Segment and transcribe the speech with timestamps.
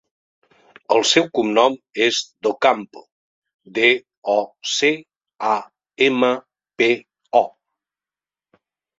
[0.93, 1.73] El seu cognom
[2.05, 3.03] és Docampo:
[3.75, 3.89] de,
[4.33, 4.37] o,
[4.77, 4.89] ce,
[5.49, 5.59] a,
[6.07, 6.31] ema,
[6.83, 6.89] pe,
[7.41, 7.43] o.